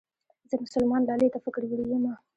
[0.49, 2.13] زه مسلمان لالي ته فکر وړې يمه